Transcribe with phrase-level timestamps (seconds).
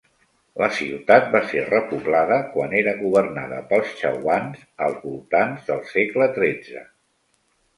[0.59, 6.83] La ciutat va ser repoblada quan era governada pels Chauhans, als voltants del segle XIII.